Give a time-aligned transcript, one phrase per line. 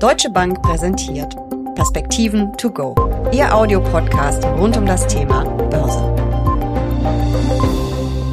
[0.00, 1.36] Deutsche Bank präsentiert
[1.74, 2.94] Perspektiven to go.
[3.34, 5.98] Ihr Audiopodcast rund um das Thema Börse.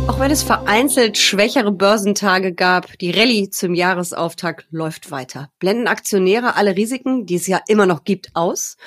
[0.08, 5.50] Auch wenn es vereinzelt schwächere Börsentage gab, die Rallye zum Jahresauftakt läuft weiter.
[5.60, 8.78] Blenden Aktionäre alle Risiken, die es ja immer noch gibt, aus?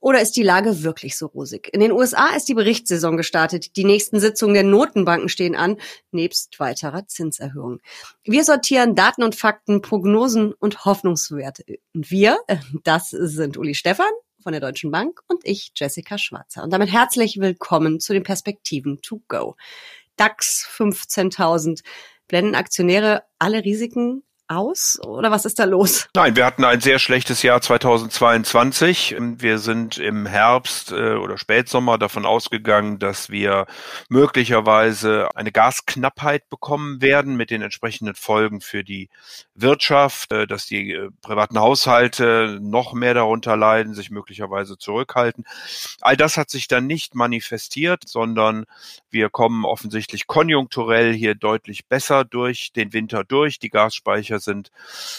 [0.00, 1.68] Oder ist die Lage wirklich so rosig?
[1.72, 3.76] In den USA ist die Berichtssaison gestartet.
[3.76, 5.76] Die nächsten Sitzungen der Notenbanken stehen an,
[6.12, 7.80] nebst weiterer Zinserhöhungen.
[8.22, 11.64] Wir sortieren Daten und Fakten, Prognosen und Hoffnungswerte.
[11.94, 12.38] Und wir,
[12.84, 16.62] das sind Uli Stefan von der Deutschen Bank und ich, Jessica Schwarzer.
[16.62, 19.56] Und damit herzlich willkommen zu den Perspektiven to go.
[20.16, 21.82] DAX 15.000
[22.28, 26.08] blenden Aktionäre alle Risiken aus oder was ist da los?
[26.14, 29.16] Nein, wir hatten ein sehr schlechtes Jahr 2022.
[29.18, 33.66] Wir sind im Herbst äh, oder Spätsommer davon ausgegangen, dass wir
[34.08, 39.10] möglicherweise eine Gasknappheit bekommen werden mit den entsprechenden Folgen für die
[39.54, 45.44] Wirtschaft, äh, dass die äh, privaten Haushalte noch mehr darunter leiden, sich möglicherweise zurückhalten.
[46.00, 48.64] All das hat sich dann nicht manifestiert, sondern
[49.10, 53.58] wir kommen offensichtlich konjunkturell hier deutlich besser durch den Winter durch.
[53.58, 54.70] Die Gasspeicher sind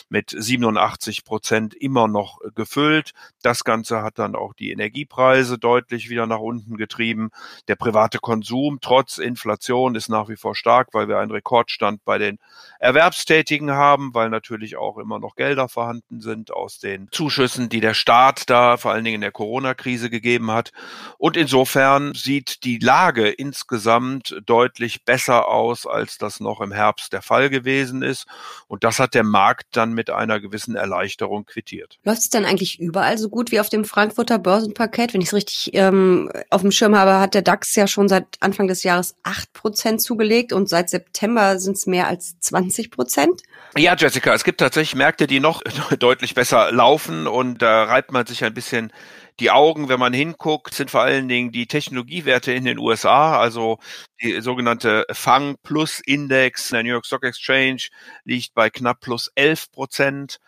[0.10, 3.12] mit 87 Prozent immer noch gefüllt.
[3.42, 7.32] Das Ganze hat dann auch die Energiepreise deutlich wieder nach unten getrieben.
[7.68, 12.18] Der private Konsum trotz Inflation ist nach wie vor stark, weil wir einen Rekordstand bei
[12.18, 12.40] den
[12.80, 17.94] Erwerbstätigen haben, weil natürlich auch immer noch Gelder vorhanden sind aus den Zuschüssen, die der
[17.94, 20.72] Staat da vor allen Dingen in der Corona-Krise gegeben hat.
[21.18, 27.22] Und insofern sieht die Lage insgesamt deutlich besser aus, als das noch im Herbst der
[27.22, 28.28] Fall gewesen ist.
[28.68, 31.98] Und das hat hat der Markt dann mit einer gewissen Erleichterung quittiert.
[32.04, 35.14] Läuft es dann eigentlich überall so gut wie auf dem Frankfurter Börsenparkett?
[35.14, 38.26] Wenn ich es richtig ähm, auf dem Schirm habe, hat der DAX ja schon seit
[38.40, 43.42] Anfang des Jahres acht Prozent zugelegt und seit September sind es mehr als 20 Prozent.
[43.76, 45.64] Ja, Jessica, es gibt tatsächlich Märkte, die noch
[46.00, 48.94] deutlich besser laufen und da reibt man sich ein bisschen
[49.40, 53.80] die Augen, wenn man hinguckt, sind vor allen Dingen die Technologiewerte in den USA, also
[54.22, 57.88] die sogenannte FANG Plus Index der New York Stock Exchange
[58.26, 60.40] liegt bei knapp plus 11 Prozent.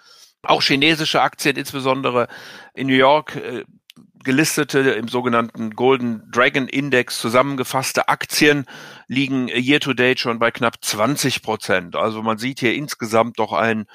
[0.44, 2.28] Auch chinesische Aktien, insbesondere
[2.74, 3.64] in New York, äh,
[4.24, 8.66] gelistete im sogenannten Golden Dragon Index zusammengefasste Aktien
[9.08, 11.96] liegen year to date schon bei knapp 20 Prozent.
[11.96, 13.88] Also man sieht hier insgesamt doch einen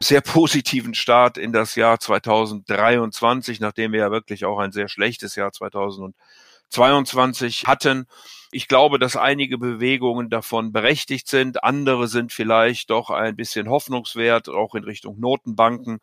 [0.00, 5.36] sehr positiven Start in das Jahr 2023, nachdem wir ja wirklich auch ein sehr schlechtes
[5.36, 8.06] Jahr 2022 hatten.
[8.54, 11.64] Ich glaube, dass einige Bewegungen davon berechtigt sind.
[11.64, 16.00] Andere sind vielleicht doch ein bisschen hoffnungswert, auch in Richtung Notenbanken.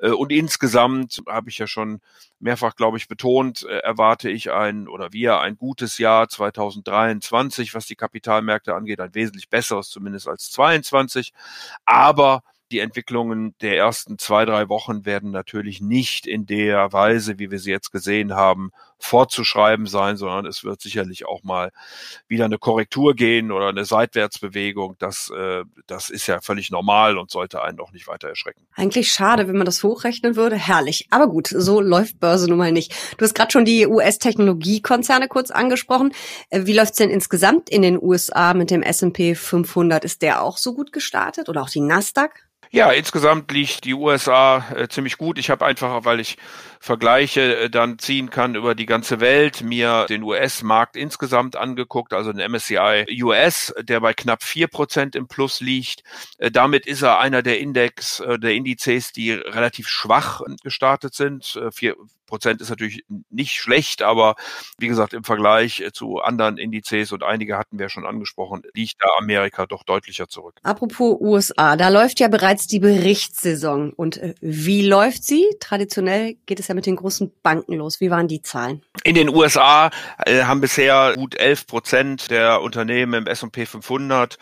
[0.00, 2.00] Äh, und insgesamt habe ich ja schon
[2.40, 7.86] mehrfach, glaube ich, betont, äh, erwarte ich ein oder wir ein gutes Jahr 2023, was
[7.86, 11.32] die Kapitalmärkte angeht, ein wesentlich besseres zumindest als 22.
[11.84, 17.52] Aber die Entwicklungen der ersten zwei, drei Wochen werden natürlich nicht in der Weise, wie
[17.52, 18.72] wir sie jetzt gesehen haben,
[19.04, 21.70] fortzuschreiben sein, sondern es wird sicherlich auch mal
[22.26, 24.96] wieder eine Korrektur gehen oder eine Seitwärtsbewegung.
[24.98, 28.66] Das, äh, das ist ja völlig normal und sollte einen auch nicht weiter erschrecken.
[28.74, 30.56] Eigentlich schade, wenn man das hochrechnen würde.
[30.56, 31.06] Herrlich.
[31.10, 32.94] Aber gut, so läuft Börse nun mal nicht.
[33.18, 36.12] Du hast gerade schon die US-Technologiekonzerne kurz angesprochen.
[36.48, 40.04] Äh, wie läuft's denn insgesamt in den USA mit dem S&P 500?
[40.04, 42.44] Ist der auch so gut gestartet oder auch die Nasdaq?
[42.74, 45.38] Ja, insgesamt liegt die USA äh, ziemlich gut.
[45.38, 46.38] Ich habe einfach, weil ich
[46.84, 52.30] Vergleiche äh, dann ziehen kann über die ganze Welt, mir den US-Markt insgesamt angeguckt, also
[52.30, 56.02] den MSCI US, der bei knapp vier Prozent im Plus liegt.
[56.36, 61.58] Äh, damit ist er einer der Index, äh, der Indizes, die relativ schwach gestartet sind.
[61.72, 61.96] Vier
[62.26, 64.34] Prozent ist natürlich nicht schlecht, aber
[64.78, 69.08] wie gesagt, im Vergleich zu anderen Indizes und einige hatten wir schon angesprochen, liegt da
[69.18, 70.56] Amerika doch deutlicher zurück.
[70.62, 73.92] Apropos USA, da läuft ja bereits die Berichtssaison.
[73.92, 75.46] Und wie läuft sie?
[75.60, 78.00] Traditionell geht es ja mit den großen Banken los?
[78.00, 78.82] Wie waren die Zahlen?
[79.04, 79.90] In den USA
[80.26, 84.38] äh, haben bisher gut 11 Prozent der Unternehmen im S&P 500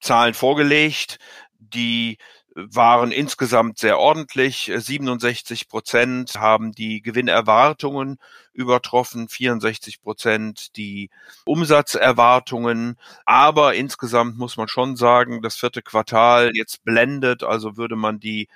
[0.00, 1.18] Zahlen vorgelegt.
[1.58, 2.18] Die
[2.54, 4.70] waren insgesamt sehr ordentlich.
[4.74, 8.18] 67 Prozent haben die Gewinnerwartungen
[8.52, 11.10] übertroffen, 64 Prozent die
[11.44, 12.96] Umsatzerwartungen.
[13.24, 17.44] Aber insgesamt muss man schon sagen, das vierte Quartal jetzt blendet.
[17.44, 18.48] Also würde man die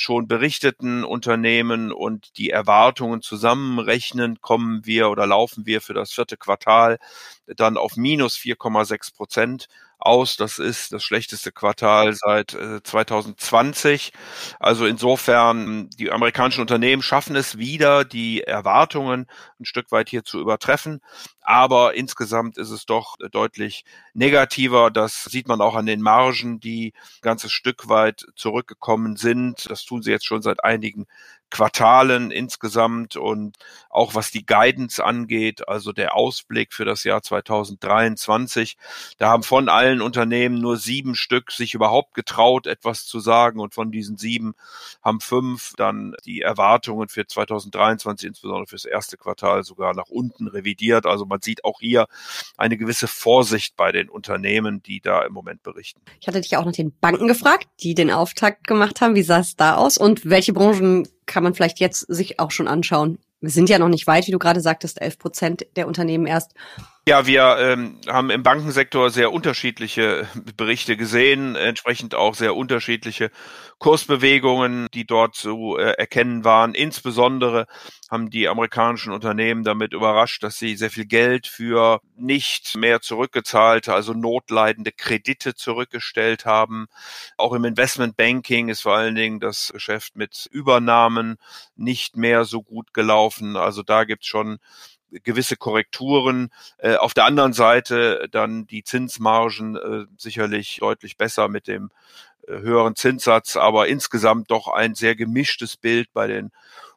[0.00, 6.36] schon berichteten Unternehmen und die Erwartungen zusammenrechnen, kommen wir oder laufen wir für das vierte
[6.36, 6.98] Quartal
[7.46, 9.68] dann auf minus 4,6 Prozent
[9.98, 10.36] aus.
[10.36, 14.12] Das ist das schlechteste Quartal seit äh, 2020.
[14.60, 19.26] Also insofern, die amerikanischen Unternehmen schaffen es wieder, die Erwartungen
[19.60, 21.00] ein Stück weit hier zu übertreffen.
[21.42, 23.84] Aber insgesamt ist es doch deutlich
[24.14, 24.90] negativer.
[24.90, 26.92] Das sieht man auch an den Margen, die
[27.22, 29.68] ganzes Stück weit zurückgekommen sind.
[29.70, 31.06] Das tun sie jetzt schon seit einigen
[31.50, 33.56] Quartalen insgesamt und
[33.90, 38.76] auch was die Guidance angeht, also der Ausblick für das Jahr 2023.
[39.18, 43.74] Da haben von allen Unternehmen nur sieben Stück sich überhaupt getraut, etwas zu sagen und
[43.74, 44.54] von diesen sieben
[45.02, 51.06] haben fünf dann die Erwartungen für 2023, insbesondere fürs erste Quartal, sogar nach unten revidiert.
[51.06, 52.06] Also man sieht auch hier
[52.56, 56.00] eine gewisse Vorsicht bei den Unternehmen, die da im Moment berichten.
[56.20, 59.14] Ich hatte dich auch nach den Banken gefragt, die den Auftakt gemacht haben.
[59.14, 62.66] Wie sah es da aus und welche Branchen kann man vielleicht jetzt sich auch schon
[62.66, 63.18] anschauen.
[63.40, 66.54] Wir sind ja noch nicht weit, wie du gerade sagtest, 11 Prozent der Unternehmen erst.
[67.08, 70.28] Ja, wir ähm, haben im Bankensektor sehr unterschiedliche
[70.58, 73.30] Berichte gesehen, entsprechend auch sehr unterschiedliche
[73.78, 76.74] Kursbewegungen, die dort zu äh, erkennen waren.
[76.74, 77.66] Insbesondere
[78.10, 83.94] haben die amerikanischen Unternehmen damit überrascht, dass sie sehr viel Geld für nicht mehr zurückgezahlte,
[83.94, 86.88] also notleidende Kredite zurückgestellt haben.
[87.38, 91.38] Auch im Investmentbanking ist vor allen Dingen das Geschäft mit Übernahmen
[91.74, 93.56] nicht mehr so gut gelaufen.
[93.56, 94.58] Also da gibt's schon
[95.10, 96.50] gewisse Korrekturen.
[96.78, 101.90] Äh, auf der anderen Seite dann die Zinsmargen äh, sicherlich deutlich besser mit dem
[102.46, 106.50] äh, höheren Zinssatz, aber insgesamt doch ein sehr gemischtes Bild bei den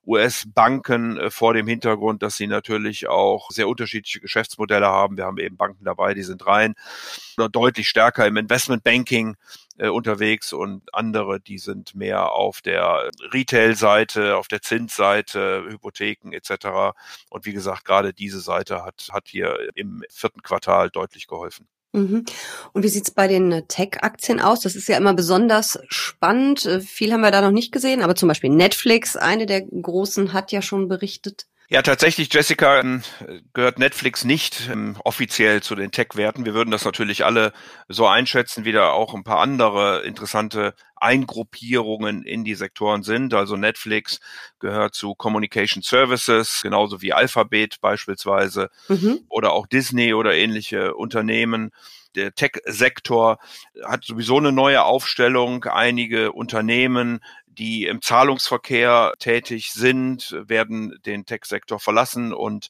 [0.05, 5.17] US-Banken äh, vor dem Hintergrund, dass sie natürlich auch sehr unterschiedliche Geschäftsmodelle haben.
[5.17, 6.73] Wir haben eben Banken dabei, die sind rein
[7.37, 9.35] oder deutlich stärker im Investmentbanking
[9.77, 16.95] äh, unterwegs und andere, die sind mehr auf der Retail-Seite, auf der Zinsseite, Hypotheken etc.
[17.29, 21.67] Und wie gesagt, gerade diese Seite hat, hat hier im vierten Quartal deutlich geholfen.
[21.93, 22.25] Mhm.
[22.71, 24.61] Und wie sieht's bei den Tech-Aktien aus?
[24.61, 26.65] Das ist ja immer besonders spannend.
[26.65, 30.31] Äh, viel haben wir da noch nicht gesehen, aber zum Beispiel Netflix, eine der großen,
[30.33, 31.47] hat ja schon berichtet.
[31.73, 33.01] Ja, tatsächlich, Jessica, ähm,
[33.53, 36.43] gehört Netflix nicht ähm, offiziell zu den Tech-Werten.
[36.43, 37.53] Wir würden das natürlich alle
[37.87, 43.33] so einschätzen, wie da auch ein paar andere interessante Eingruppierungen in die Sektoren sind.
[43.33, 44.19] Also Netflix
[44.59, 49.21] gehört zu Communication Services, genauso wie Alphabet beispielsweise mhm.
[49.29, 51.71] oder auch Disney oder ähnliche Unternehmen
[52.15, 53.39] der Tech-Sektor
[53.83, 55.63] hat sowieso eine neue Aufstellung.
[55.65, 57.21] Einige Unternehmen
[57.57, 62.69] die im Zahlungsverkehr tätig sind, werden den Tech-Sektor verlassen und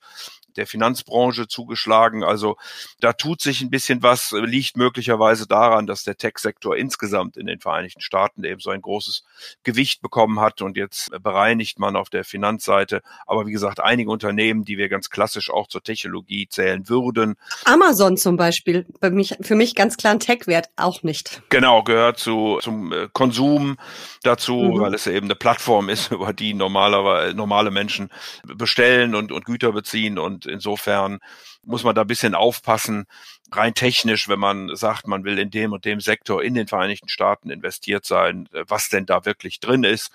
[0.57, 2.24] der Finanzbranche zugeschlagen.
[2.24, 2.57] Also
[3.00, 7.59] da tut sich ein bisschen was, liegt möglicherweise daran, dass der Tech-Sektor insgesamt in den
[7.59, 9.24] Vereinigten Staaten eben so ein großes
[9.63, 13.01] Gewicht bekommen hat und jetzt bereinigt man auf der Finanzseite.
[13.25, 17.36] Aber wie gesagt, einige Unternehmen, die wir ganz klassisch auch zur Technologie zählen würden.
[17.65, 21.42] Amazon zum Beispiel, bei mich, für mich ganz klar ein Tech-Wert, auch nicht.
[21.50, 23.77] Genau, gehört zu, zum äh, Konsum
[24.24, 24.80] dazu, mhm.
[24.80, 28.09] weil es eben eine Plattform ist, über die normalerweise normale Menschen
[28.44, 31.19] bestellen und, und Güter beziehen und und insofern
[31.63, 33.05] muss man da ein bisschen aufpassen,
[33.51, 37.09] rein technisch, wenn man sagt, man will in dem und dem Sektor in den Vereinigten
[37.09, 40.11] Staaten investiert sein, äh, was denn da wirklich drin ist.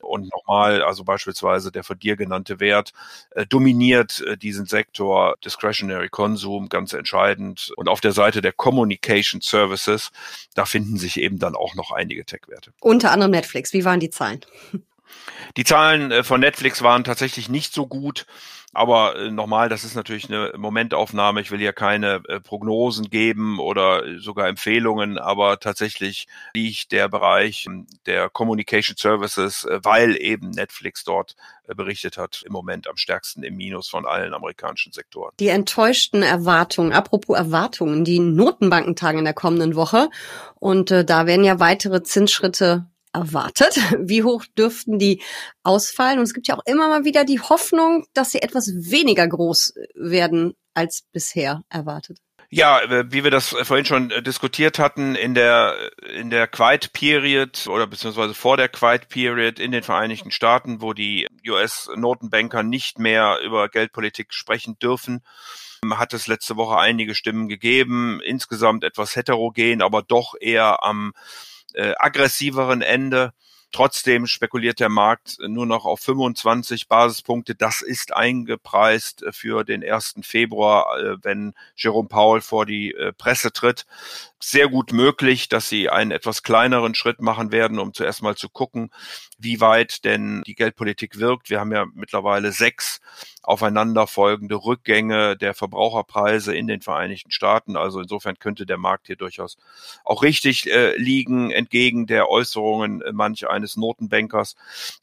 [0.00, 2.92] Und nochmal, also beispielsweise der von dir genannte Wert
[3.30, 7.72] äh, dominiert äh, diesen Sektor Discretionary Konsum ganz entscheidend.
[7.76, 10.10] Und auf der Seite der Communication Services,
[10.54, 12.72] da finden sich eben dann auch noch einige Tech-Werte.
[12.80, 13.72] Unter anderem Netflix.
[13.72, 14.40] Wie waren die Zahlen?
[15.56, 18.26] Die Zahlen äh, von Netflix waren tatsächlich nicht so gut.
[18.72, 21.40] Aber äh, nochmal, das ist natürlich eine Momentaufnahme.
[21.42, 27.66] Ich will hier keine äh, Prognosen geben oder sogar Empfehlungen, aber tatsächlich liegt der Bereich
[27.66, 31.36] ähm, der Communication Services, äh, weil eben Netflix dort
[31.68, 35.32] äh, berichtet hat, im Moment am stärksten im Minus von allen amerikanischen Sektoren.
[35.38, 40.08] Die enttäuschten Erwartungen, apropos Erwartungen, die Notenbankentagen in der kommenden Woche.
[40.58, 43.76] Und äh, da werden ja weitere Zinsschritte erwartet?
[43.98, 45.22] Wie hoch dürften die
[45.62, 46.18] ausfallen?
[46.18, 49.74] Und es gibt ja auch immer mal wieder die Hoffnung, dass sie etwas weniger groß
[49.94, 52.18] werden als bisher erwartet.
[52.54, 55.74] Ja, äh, wie wir das vorhin schon äh, diskutiert hatten, in der,
[56.14, 60.92] in der Quiet Period oder beziehungsweise vor der Quiet Period in den Vereinigten Staaten, wo
[60.92, 65.22] die US-Notenbanker nicht mehr über Geldpolitik sprechen dürfen,
[65.90, 71.14] hat es letzte Woche einige Stimmen gegeben, insgesamt etwas heterogen, aber doch eher am
[71.74, 73.32] äh, aggressiveren Ende.
[73.72, 77.54] Trotzdem spekuliert der Markt nur noch auf 25 Basispunkte.
[77.54, 80.16] Das ist eingepreist für den 1.
[80.20, 83.86] Februar, äh, wenn Jerome Powell vor die äh, Presse tritt.
[84.38, 88.50] Sehr gut möglich, dass sie einen etwas kleineren Schritt machen werden, um zuerst mal zu
[88.50, 88.90] gucken,
[89.38, 91.48] wie weit denn die Geldpolitik wirkt.
[91.48, 93.00] Wir haben ja mittlerweile sechs
[93.42, 97.76] aufeinanderfolgende Rückgänge der Verbraucherpreise in den Vereinigten Staaten.
[97.76, 99.56] Also insofern könnte der Markt hier durchaus
[100.04, 104.54] auch richtig äh, liegen, entgegen der Äußerungen äh, manch eines Notenbankers.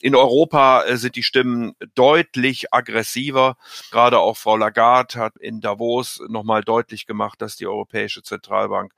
[0.01, 3.57] In Europa äh, sind die Stimmen deutlich aggressiver.
[3.91, 8.93] Gerade auch Frau Lagarde hat in Davos nochmal deutlich gemacht, dass die Europäische Zentralbank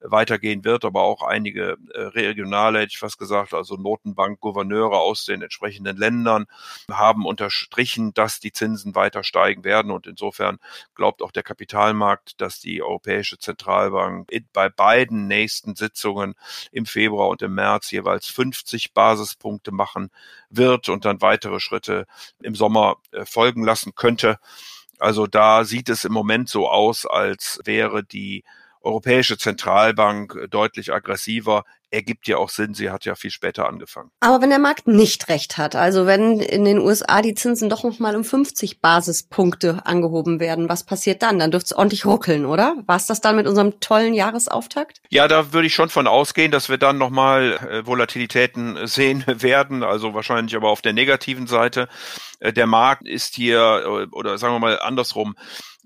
[0.00, 5.42] weitergehen wird, aber auch einige äh, regionale, hätte ich fast gesagt, also Notenbankgouverneure aus den
[5.42, 6.46] entsprechenden Ländern
[6.90, 9.90] haben unterstrichen, dass die Zinsen weiter steigen werden.
[9.90, 10.58] Und insofern
[10.94, 16.34] glaubt auch der Kapitalmarkt, dass die Europäische Zentralbank bei beiden nächsten Sitzungen
[16.72, 20.10] im Februar und im März jeweils 50 Basispunkte machen
[20.50, 22.06] wird und dann weitere Schritte
[22.42, 24.38] im Sommer äh, folgen lassen könnte.
[24.98, 28.44] Also da sieht es im Moment so aus, als wäre die
[28.80, 32.74] Europäische Zentralbank deutlich aggressiver ergibt ja auch Sinn.
[32.74, 34.10] Sie hat ja viel später angefangen.
[34.20, 37.84] Aber wenn der Markt nicht recht hat, also wenn in den USA die Zinsen doch
[37.84, 41.38] noch mal um 50 Basispunkte angehoben werden, was passiert dann?
[41.38, 42.76] Dann dürfte es ordentlich ruckeln, oder?
[42.86, 45.00] War es das dann mit unserem tollen Jahresauftakt?
[45.10, 49.24] Ja, da würde ich schon von ausgehen, dass wir dann noch mal äh, Volatilitäten sehen
[49.42, 51.88] werden, also wahrscheinlich aber auf der negativen Seite.
[52.40, 55.36] Äh, der Markt ist hier, äh, oder sagen wir mal andersrum,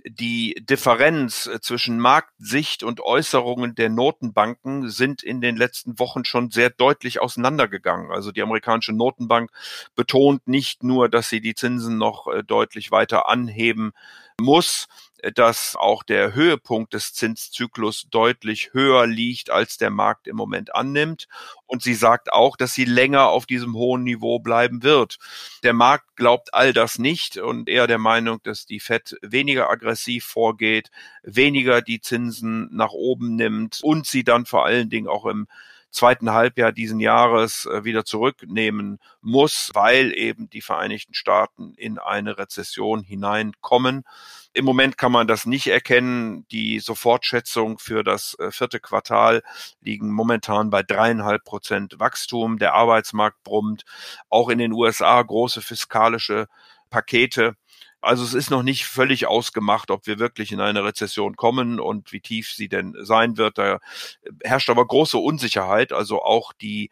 [0.04, 6.50] die Differenz äh, zwischen Marktsicht und Äußerungen der Notenbanken sind in den letzten Wochen schon
[6.50, 8.10] sehr deutlich auseinandergegangen.
[8.10, 9.50] Also die amerikanische Notenbank
[9.96, 13.92] betont nicht nur, dass sie die Zinsen noch äh, deutlich weiter anheben
[14.40, 14.88] muss,
[15.34, 21.28] dass auch der Höhepunkt des Zinszyklus deutlich höher liegt, als der Markt im Moment annimmt.
[21.66, 25.18] Und sie sagt auch, dass sie länger auf diesem hohen Niveau bleiben wird.
[25.62, 30.24] Der Markt glaubt all das nicht und eher der Meinung, dass die Fed weniger aggressiv
[30.24, 30.90] vorgeht,
[31.22, 35.46] weniger die Zinsen nach oben nimmt und sie dann vor allen Dingen auch im
[35.90, 42.38] zweiten Halbjahr diesen Jahres äh, wieder zurücknehmen muss, weil eben die Vereinigten Staaten in eine
[42.38, 44.04] Rezession hineinkommen.
[44.52, 46.46] Im Moment kann man das nicht erkennen.
[46.50, 49.42] Die Sofortschätzung für das äh, vierte Quartal
[49.80, 52.58] liegen momentan bei dreieinhalb Prozent Wachstum.
[52.58, 53.84] Der Arbeitsmarkt brummt.
[54.28, 56.48] Auch in den USA große fiskalische
[56.90, 57.54] Pakete.
[58.02, 62.12] Also es ist noch nicht völlig ausgemacht, ob wir wirklich in eine Rezession kommen und
[62.12, 63.58] wie tief sie denn sein wird.
[63.58, 63.78] Da
[64.42, 65.92] herrscht aber große Unsicherheit.
[65.92, 66.90] Also auch die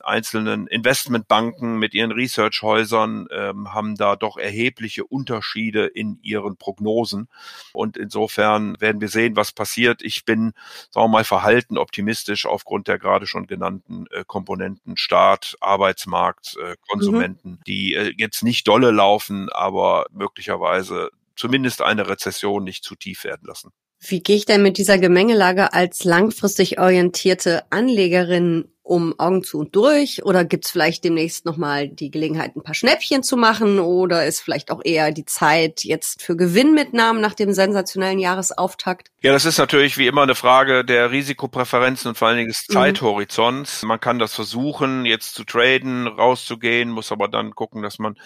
[0.00, 7.28] einzelnen Investmentbanken mit ihren Researchhäusern ähm, haben da doch erhebliche Unterschiede in ihren Prognosen.
[7.72, 10.02] Und insofern werden wir sehen, was passiert.
[10.02, 10.52] Ich bin,
[10.90, 16.76] sagen wir mal, verhalten optimistisch aufgrund der gerade schon genannten äh, Komponenten Staat, Arbeitsmarkt, äh,
[16.88, 17.60] Konsumenten, mhm.
[17.66, 23.46] die äh, jetzt nicht dolle laufen, aber möglicherweise zumindest eine Rezession nicht zu tief werden
[23.46, 23.72] lassen.
[24.00, 29.74] Wie gehe ich denn mit dieser Gemengelage als langfristig orientierte Anlegerin um Augen zu und
[29.74, 30.24] durch?
[30.24, 33.80] Oder gibt's vielleicht demnächst nochmal die Gelegenheit, ein paar Schnäppchen zu machen?
[33.80, 39.10] Oder ist vielleicht auch eher die Zeit jetzt für Gewinnmitnahmen nach dem sensationellen Jahresauftakt?
[39.22, 42.64] Ja, das ist natürlich wie immer eine Frage der Risikopräferenzen und vor allen Dingen des
[42.68, 42.74] mhm.
[42.74, 43.82] Zeithorizonts.
[43.82, 43.88] Mhm.
[43.88, 48.16] Man kann das versuchen, jetzt zu traden, rauszugehen, muss aber dann gucken, dass man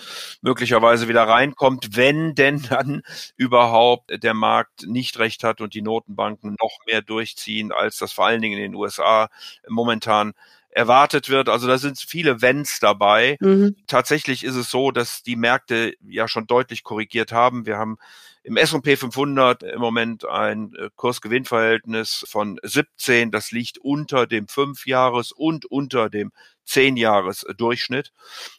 [0.42, 3.02] möglicherweise wieder reinkommt, wenn denn dann
[3.36, 8.26] überhaupt der Markt nicht recht hat und die Notenbanken noch mehr durchziehen, als das vor
[8.26, 9.30] allen Dingen in den USA
[9.66, 10.34] momentan
[10.70, 11.48] erwartet wird.
[11.48, 13.36] Also da sind viele Wenns dabei.
[13.40, 13.76] Mhm.
[13.86, 17.66] Tatsächlich ist es so, dass die Märkte ja schon deutlich korrigiert haben.
[17.66, 17.98] Wir haben
[18.42, 23.30] im S&P 500 im Moment ein äh, Kursgewinnverhältnis von 17.
[23.30, 26.32] Das liegt unter dem Fünfjahres und unter dem
[26.70, 28.12] zehn Jahres Durchschnitt.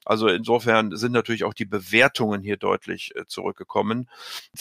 [0.04, 4.10] Also insofern sind natürlich auch die Bewertungen hier deutlich äh, zurückgekommen.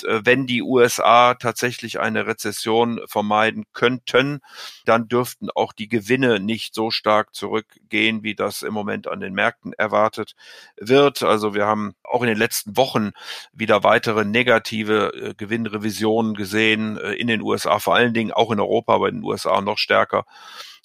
[0.04, 4.40] Äh, wenn die USA tatsächlich eine Rezession vermeiden könnten,
[4.84, 9.34] dann dürften auch die Gewinne nicht so stark zurückgehen, wie das im Moment an den
[9.34, 10.36] Märkten erwartet
[10.76, 11.24] wird.
[11.24, 13.10] Also wir haben auch in den letzten Wochen
[13.52, 18.94] wieder weitere negative äh, Gewinnrevisionen gesehen in den USA, vor allen Dingen auch in Europa,
[18.94, 20.24] aber in den USA noch stärker.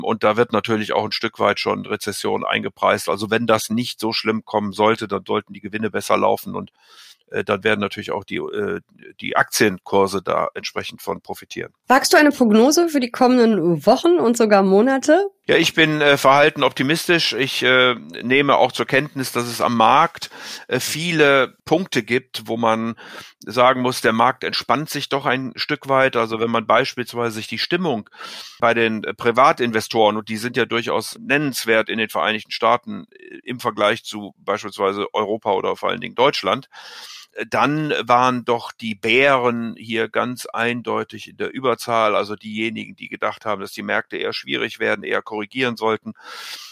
[0.01, 3.09] Und da wird natürlich auch ein Stück weit schon Rezession eingepreist.
[3.09, 6.71] Also wenn das nicht so schlimm kommen sollte, dann sollten die Gewinne besser laufen und
[7.44, 8.82] dann werden natürlich auch die, äh,
[9.20, 11.74] die Aktienkurse da entsprechend von profitieren.
[11.88, 15.29] Wagst du eine Prognose für die kommenden Wochen und sogar Monate?
[15.48, 17.34] Ja, ich bin äh, verhalten optimistisch.
[17.34, 20.32] Ich äh, nehme auch zur Kenntnis, dass es am Markt
[20.67, 22.96] äh, viele Punkte gibt, wo man
[23.46, 26.15] sagen muss, der Markt entspannt sich doch ein Stück weit.
[26.15, 28.10] Also wenn man beispielsweise sich die Stimmung
[28.60, 33.39] bei den äh, Privatinvestoren, und die sind ja durchaus nennenswert in den Vereinigten Staaten äh,
[33.44, 36.70] im Vergleich zu beispielsweise Europa oder vor allen Dingen Deutschland,
[37.50, 43.46] dann waren doch die Bären hier ganz eindeutig in der Überzahl, also diejenigen, die gedacht
[43.46, 46.13] haben, dass die Märkte eher schwierig werden, eher korrigieren sollten.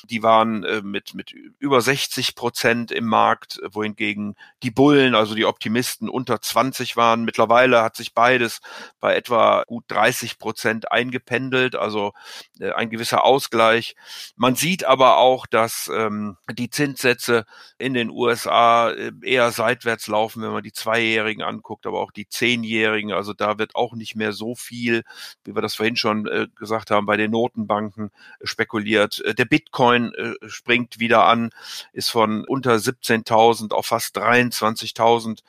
[0.06, 5.46] Die waren äh, mit, mit über 60 Prozent im Markt, wohingegen die Bullen, also die
[5.46, 7.26] Optimisten, unter 20 waren.
[7.26, 8.62] Mittlerweile hat sich beides
[9.02, 12.14] bei etwa gut 30 Prozent eingependelt, also
[12.60, 13.96] äh, ein gewisser Ausgleich.
[14.38, 17.46] Man sieht aber auch, dass ähm, die Zinssätze
[17.78, 23.12] in den USA äh, eher seitwärts laufen, man die Zweijährigen anguckt, aber auch die Zehnjährigen.
[23.12, 25.04] Also da wird auch nicht mehr so viel,
[25.44, 29.20] wie wir das vorhin schon äh, gesagt haben, bei den Notenbanken äh, spekuliert.
[29.22, 31.52] Äh, der Bitcoin äh, springt wieder an,
[31.92, 35.44] ist von unter 17.000 auf fast 23.000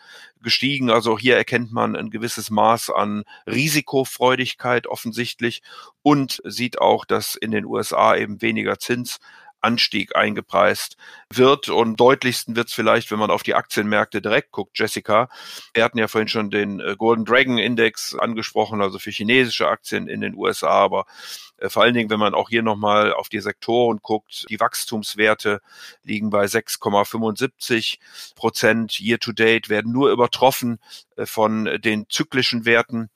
[0.45, 0.91] gestiegen.
[0.91, 5.63] Also hier erkennt man ein gewisses Maß an Risikofreudigkeit offensichtlich
[6.03, 9.19] und sieht auch, dass in den USA eben weniger Zins
[9.65, 10.97] Anstieg eingepreist
[11.31, 11.69] wird.
[11.69, 15.29] Und deutlichsten wird es vielleicht, wenn man auf die Aktienmärkte direkt guckt, Jessica.
[15.73, 20.09] Wir hatten ja vorhin schon den äh, Golden Dragon Index angesprochen, also für chinesische Aktien
[20.09, 21.07] in den USA, aber
[21.59, 25.61] äh, vor allen Dingen, wenn man auch hier nochmal auf die Sektoren guckt, die Wachstumswerte
[26.03, 27.99] liegen bei 6,75
[28.35, 29.01] Prozent.
[29.01, 30.79] Year to date werden nur übertroffen
[31.17, 33.11] äh, von den zyklischen Werten.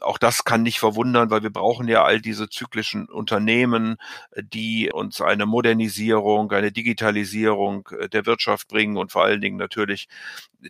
[0.00, 3.96] Auch das kann nicht verwundern, weil wir brauchen ja all diese zyklischen Unternehmen,
[4.36, 10.08] die uns eine Modernisierung, eine Digitalisierung äh, der Wirtschaft bringen und vor allen Dingen natürlich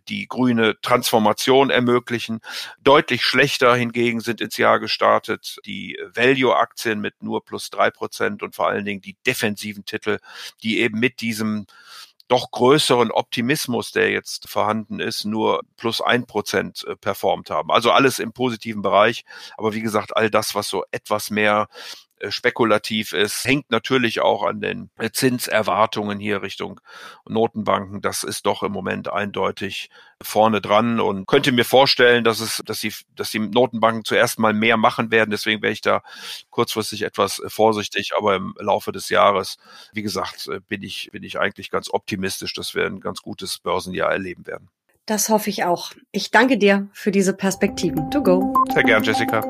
[0.09, 2.41] die grüne Transformation ermöglichen.
[2.83, 8.55] Deutlich schlechter hingegen sind ins Jahr gestartet die Value-Aktien mit nur plus drei Prozent und
[8.55, 10.19] vor allen Dingen die defensiven Titel,
[10.63, 11.67] die eben mit diesem
[12.31, 17.73] doch größeren Optimismus, der jetzt vorhanden ist, nur plus ein Prozent äh, performt haben.
[17.73, 19.25] Also alles im positiven Bereich.
[19.57, 21.69] Aber wie gesagt, all das, was so etwas mehr
[22.29, 26.81] spekulativ ist, hängt natürlich auch an den äh, Zinserwartungen hier Richtung
[27.27, 28.03] Notenbanken.
[28.03, 29.91] Das ist doch im Moment eindeutig
[30.23, 34.53] vorne dran und könnte mir vorstellen, dass es, dass die, dass die Notenbanken zuerst mal
[34.53, 35.31] mehr machen werden.
[35.31, 36.03] Deswegen wäre ich da
[36.51, 39.57] kurzfristig etwas äh, vorsichtig, aber im Laufe des Jahres,
[39.93, 44.11] wie gesagt, bin ich, bin ich eigentlich ganz optimistisch, dass wir ein ganz gutes Börsenjahr
[44.11, 44.69] erleben werden.
[45.07, 45.91] Das hoffe ich auch.
[46.13, 48.11] Ich danke dir für diese Perspektiven.
[48.11, 48.55] To go.
[48.73, 49.41] Sehr gern, Jessica.